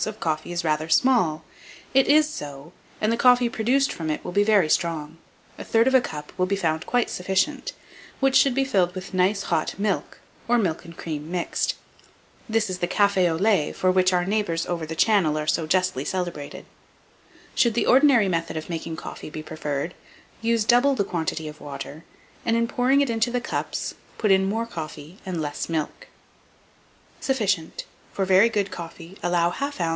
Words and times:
of 0.07 0.19
coffee 0.19 0.51
is 0.51 0.63
rather 0.63 0.89
small; 0.89 1.43
it 1.93 2.07
is 2.07 2.27
so, 2.27 2.71
and 2.99 3.11
the 3.11 3.15
coffee 3.17 3.47
produced 3.47 3.93
from 3.93 4.09
it 4.09 4.25
will 4.25 4.31
be 4.31 4.43
very 4.43 4.67
strong; 4.67 5.19
1/3 5.59 5.85
of 5.85 5.93
a 5.93 6.01
cup 6.01 6.33
will 6.39 6.47
be 6.47 6.55
found 6.55 6.87
quite 6.87 7.07
sufficient, 7.07 7.71
which 8.19 8.35
should 8.35 8.55
be 8.55 8.65
filled 8.65 8.95
with 8.95 9.13
nice 9.13 9.43
hot 9.53 9.75
milk, 9.77 10.17
or 10.47 10.57
milk 10.57 10.85
and 10.85 10.97
cream 10.97 11.29
mixed. 11.29 11.75
This 12.49 12.67
is 12.67 12.79
the 12.79 12.87
'cafe 12.87 13.29
au 13.29 13.35
lait' 13.35 13.73
for 13.75 13.91
which 13.91 14.11
our 14.11 14.25
neighbours 14.25 14.65
over 14.65 14.87
the 14.87 14.95
Channel 14.95 15.37
are 15.37 15.45
so 15.45 15.67
justly 15.67 16.03
celebrated. 16.03 16.65
Should 17.53 17.75
the 17.75 17.85
ordinary 17.85 18.27
method 18.27 18.57
of 18.57 18.71
making 18.71 18.95
coffee 18.95 19.29
be 19.29 19.43
preferred, 19.43 19.93
use 20.41 20.63
double 20.65 20.95
the 20.95 21.03
quantity 21.03 21.47
of 21.47 21.61
water, 21.61 22.05
and, 22.43 22.57
in 22.57 22.67
pouring 22.67 23.01
it 23.01 23.11
into 23.11 23.29
the 23.29 23.39
cups, 23.39 23.93
put 24.17 24.31
in 24.31 24.49
more 24.49 24.65
coffee 24.65 25.19
and 25.27 25.39
less 25.39 25.69
milk. 25.69 26.07
[Illustration: 27.19 27.21
LOYSEL'S 27.21 27.21
HYDROSTATIC 27.21 27.21
URN.] 27.21 27.21
Sufficient. 27.75 27.85
For 28.13 28.25
very 28.25 28.49
good 28.49 28.71
coffee, 28.71 29.17
allow 29.23 29.51
1/2 29.51 29.79
oz. 29.79 29.89